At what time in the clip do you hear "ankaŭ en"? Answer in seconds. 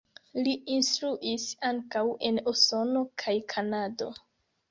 1.69-2.41